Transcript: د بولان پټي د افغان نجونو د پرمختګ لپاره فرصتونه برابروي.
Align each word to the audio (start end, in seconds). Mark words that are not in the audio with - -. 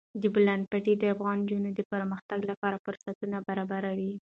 د 0.21 0.23
بولان 0.33 0.61
پټي 0.71 0.93
د 0.97 1.03
افغان 1.13 1.37
نجونو 1.43 1.69
د 1.73 1.81
پرمختګ 1.91 2.39
لپاره 2.51 2.81
فرصتونه 2.85 3.37
برابروي. 3.47 4.13